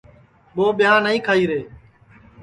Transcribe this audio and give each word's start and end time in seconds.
اور 0.55 0.71
ٻیاں 0.77 0.97
نائی 1.05 1.19
کھائی 1.25 1.43
رے 1.49 1.59